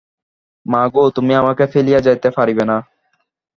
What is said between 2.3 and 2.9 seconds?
পারিবে না।